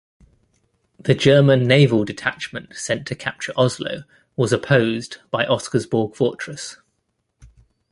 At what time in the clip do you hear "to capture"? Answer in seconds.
3.05-3.53